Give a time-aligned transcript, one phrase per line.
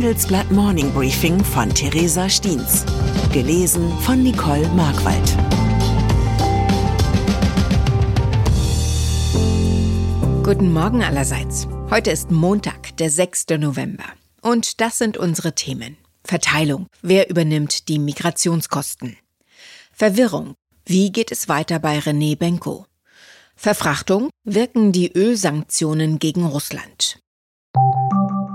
[0.00, 2.86] Handelsblatt Morning Briefing von Theresa Stiens.
[3.34, 5.36] Gelesen von Nicole Markwald.
[10.42, 11.68] Guten Morgen allerseits.
[11.90, 13.44] Heute ist Montag, der 6.
[13.58, 14.04] November.
[14.40, 15.98] Und das sind unsere Themen.
[16.24, 16.86] Verteilung.
[17.02, 19.18] Wer übernimmt die Migrationskosten?
[19.92, 20.54] Verwirrung.
[20.86, 22.86] Wie geht es weiter bei René Benko?
[23.54, 24.30] Verfrachtung.
[24.44, 27.20] Wirken die Ölsanktionen gegen Russland?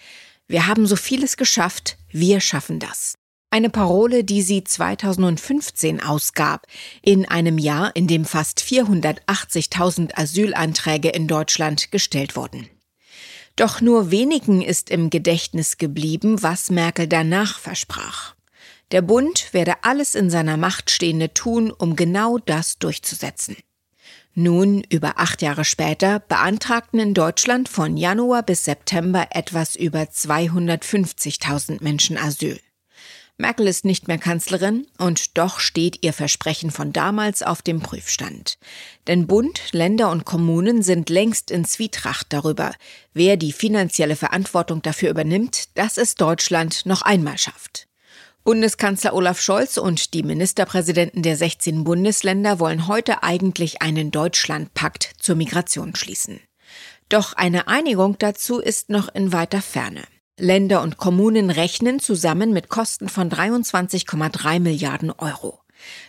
[0.47, 3.14] Wir haben so vieles geschafft, wir schaffen das.
[3.55, 6.66] Eine Parole, die sie 2015 ausgab,
[7.02, 12.69] in einem Jahr, in dem fast 480.000 Asylanträge in Deutschland gestellt wurden.
[13.55, 18.34] Doch nur wenigen ist im Gedächtnis geblieben, was Merkel danach versprach.
[18.91, 23.56] Der Bund werde alles in seiner Macht Stehende tun, um genau das durchzusetzen.
[24.34, 31.84] Nun, über acht Jahre später, beantragten in Deutschland von Januar bis September etwas über 250.000
[31.84, 32.58] Menschen Asyl.
[33.36, 38.58] Merkel ist nicht mehr Kanzlerin und doch steht ihr Versprechen von damals auf dem Prüfstand.
[39.08, 42.72] Denn Bund, Länder und Kommunen sind längst in Zwietracht darüber,
[43.12, 47.88] wer die finanzielle Verantwortung dafür übernimmt, dass es Deutschland noch einmal schafft.
[48.44, 55.34] Bundeskanzler Olaf Scholz und die Ministerpräsidenten der 16 Bundesländer wollen heute eigentlich einen Deutschlandpakt zur
[55.34, 56.38] Migration schließen.
[57.09, 60.03] Doch eine Einigung dazu ist noch in weiter Ferne.
[60.39, 65.61] Länder und Kommunen rechnen zusammen mit Kosten von 23,3 Milliarden Euro.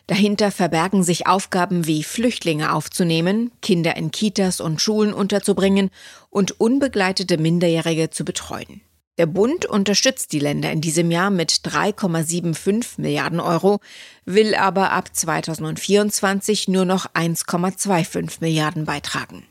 [0.07, 5.91] Dahinter verbergen sich Aufgaben wie Flüchtlinge aufzunehmen, Kinder in Kitas und Schulen unterzubringen
[6.31, 8.81] und unbegleitete Minderjährige zu betreuen.
[9.19, 13.79] Der Bund unterstützt die Länder in diesem Jahr mit 3,75 Milliarden Euro,
[14.25, 19.45] will aber ab 2024 nur noch 1,25 Milliarden beitragen.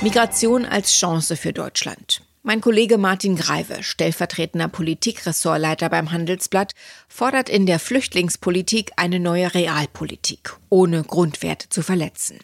[0.00, 2.22] Migration als Chance für Deutschland.
[2.48, 6.74] Mein Kollege Martin Greive, stellvertretender Politikressortleiter beim Handelsblatt,
[7.08, 12.38] fordert in der Flüchtlingspolitik eine neue Realpolitik, ohne Grundwerte zu verletzen.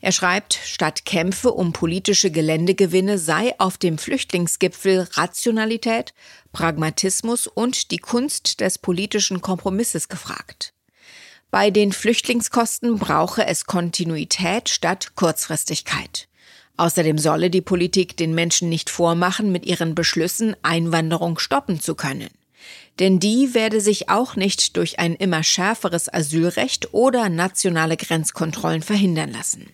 [0.00, 6.14] Er schreibt, statt Kämpfe um politische Geländegewinne sei auf dem Flüchtlingsgipfel Rationalität,
[6.50, 10.74] Pragmatismus und die Kunst des politischen Kompromisses gefragt.
[11.52, 16.26] Bei den Flüchtlingskosten brauche es Kontinuität statt Kurzfristigkeit.
[16.76, 22.30] Außerdem solle die Politik den Menschen nicht vormachen, mit ihren Beschlüssen Einwanderung stoppen zu können.
[22.98, 29.32] Denn die werde sich auch nicht durch ein immer schärferes Asylrecht oder nationale Grenzkontrollen verhindern
[29.32, 29.68] lassen.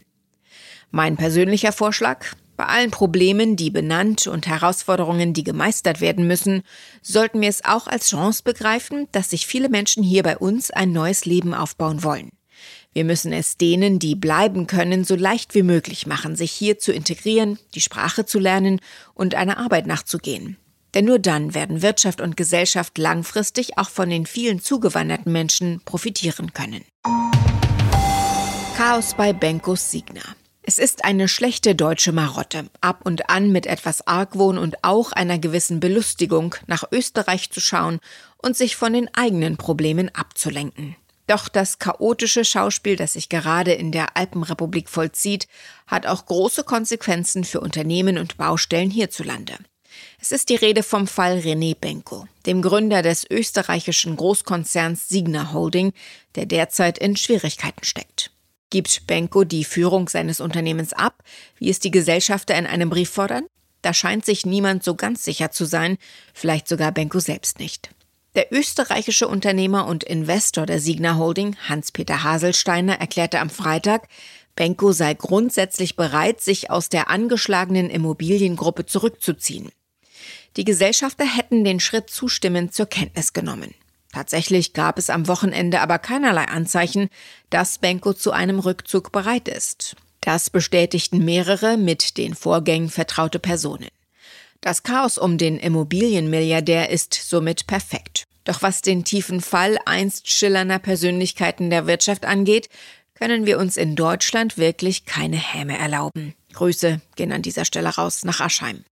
[0.91, 2.27] Mein persönlicher Vorschlag?
[2.57, 6.63] Bei allen Problemen, die benannt und Herausforderungen, die gemeistert werden müssen,
[7.01, 10.93] sollten wir es auch als Chance begreifen, dass sich viele Menschen hier bei uns ein
[10.93, 12.31] neues Leben aufbauen wollen.
[12.93, 16.93] Wir müssen es denen, die bleiben können, so leicht wie möglich machen, sich hier zu
[16.93, 18.81] integrieren, die Sprache zu lernen
[19.15, 20.57] und einer Arbeit nachzugehen.
[20.95, 26.53] Denn nur dann werden Wirtschaft und Gesellschaft langfristig auch von den vielen zugewanderten Menschen profitieren
[26.53, 26.85] können.
[28.77, 30.23] Chaos bei Benkos Signa.
[30.63, 35.39] Es ist eine schlechte deutsche Marotte, ab und an mit etwas Argwohn und auch einer
[35.39, 38.01] gewissen Belustigung nach Österreich zu schauen
[38.39, 40.97] und sich von den eigenen Problemen abzulenken.
[41.31, 45.47] Doch das chaotische Schauspiel, das sich gerade in der Alpenrepublik vollzieht,
[45.87, 49.57] hat auch große Konsequenzen für Unternehmen und Baustellen hierzulande.
[50.21, 55.93] Es ist die Rede vom Fall René Benko, dem Gründer des österreichischen Großkonzerns Signa Holding,
[56.35, 58.33] der derzeit in Schwierigkeiten steckt.
[58.71, 61.23] Gibt Benko die Führung seines Unternehmens ab,
[61.59, 63.47] wie es die Gesellschafter in einem Brief fordern?
[63.83, 65.97] Da scheint sich niemand so ganz sicher zu sein,
[66.35, 67.91] vielleicht sogar Benko selbst nicht.
[68.37, 74.09] Der österreichische Unternehmer und Investor der Signa Holding, Hans-Peter Haselsteiner, erklärte am Freitag,
[74.55, 79.71] Benko sei grundsätzlich bereit, sich aus der angeschlagenen Immobiliengruppe zurückzuziehen.
[80.57, 83.75] Die Gesellschafter hätten den Schritt zustimmend zur Kenntnis genommen.
[84.13, 87.09] Tatsächlich gab es am Wochenende aber keinerlei Anzeichen,
[87.49, 89.97] dass Benko zu einem Rückzug bereit ist.
[90.21, 93.89] Das bestätigten mehrere mit den Vorgängen vertraute Personen.
[94.63, 98.25] Das Chaos um den Immobilienmilliardär ist somit perfekt.
[98.45, 102.69] Doch was den tiefen Fall einst schillernder Persönlichkeiten der Wirtschaft angeht,
[103.15, 106.35] können wir uns in Deutschland wirklich keine Häme erlauben.
[106.53, 108.85] Grüße gehen an dieser Stelle raus nach Aschheim.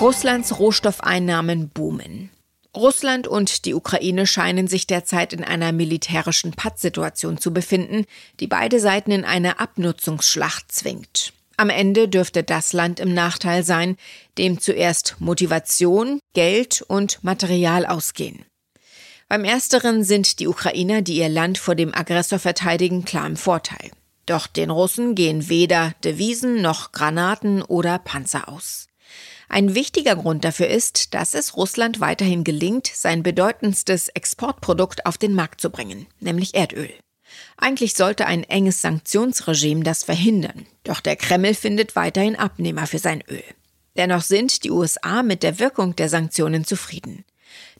[0.00, 2.30] Russlands Rohstoffeinnahmen boomen.
[2.76, 8.06] Russland und die Ukraine scheinen sich derzeit in einer militärischen Pattsituation zu befinden,
[8.38, 11.32] die beide Seiten in eine Abnutzungsschlacht zwingt.
[11.56, 13.96] Am Ende dürfte das Land im Nachteil sein,
[14.38, 18.44] dem zuerst Motivation, Geld und Material ausgehen.
[19.28, 23.90] Beim ersteren sind die Ukrainer, die ihr Land vor dem Aggressor verteidigen, klar im Vorteil.
[24.26, 28.88] Doch den Russen gehen weder Devisen noch Granaten oder Panzer aus.
[29.48, 35.34] Ein wichtiger Grund dafür ist, dass es Russland weiterhin gelingt, sein bedeutendstes Exportprodukt auf den
[35.34, 36.92] Markt zu bringen, nämlich Erdöl.
[37.56, 43.22] Eigentlich sollte ein enges Sanktionsregime das verhindern, doch der Kreml findet weiterhin Abnehmer für sein
[43.28, 43.44] Öl.
[43.96, 47.24] Dennoch sind die USA mit der Wirkung der Sanktionen zufrieden.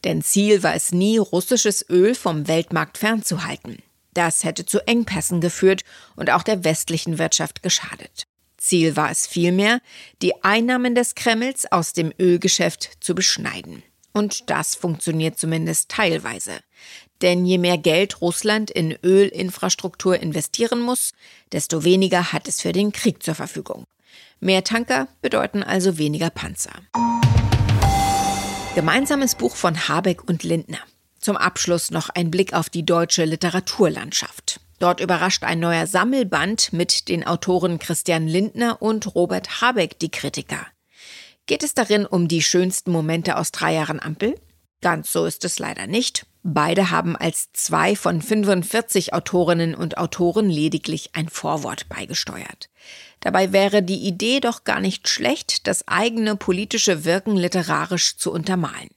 [0.04, 3.78] Denn Ziel war es nie, russisches Öl vom Weltmarkt fernzuhalten.
[4.14, 5.84] Das hätte zu Engpässen geführt
[6.16, 8.26] und auch der westlichen Wirtschaft geschadet.
[8.58, 9.80] Ziel war es vielmehr,
[10.20, 13.82] die Einnahmen des Kremls aus dem Ölgeschäft zu beschneiden.
[14.12, 16.60] Und das funktioniert zumindest teilweise.
[17.22, 21.12] Denn je mehr Geld Russland in Ölinfrastruktur investieren muss,
[21.52, 23.84] desto weniger hat es für den Krieg zur Verfügung.
[24.40, 26.72] Mehr Tanker bedeuten also weniger Panzer.
[28.74, 30.80] Gemeinsames Buch von Habeck und Lindner.
[31.20, 34.58] Zum Abschluss noch ein Blick auf die deutsche Literaturlandschaft.
[34.80, 40.66] Dort überrascht ein neuer Sammelband mit den Autoren Christian Lindner und Robert Habeck die Kritiker.
[41.46, 44.34] Geht es darin um die schönsten Momente aus drei Jahren Ampel?
[44.82, 46.26] Ganz so ist es leider nicht.
[46.42, 52.68] Beide haben als zwei von 45 Autorinnen und Autoren lediglich ein Vorwort beigesteuert.
[53.20, 58.90] Dabei wäre die Idee doch gar nicht schlecht, das eigene politische Wirken literarisch zu untermalen.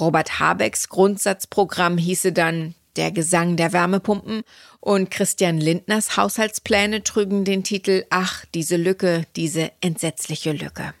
[0.00, 4.42] Robert Habecks Grundsatzprogramm hieße dann der Gesang der Wärmepumpen
[4.80, 10.94] und Christian Lindners Haushaltspläne trügen den Titel Ach, diese Lücke, diese entsetzliche Lücke.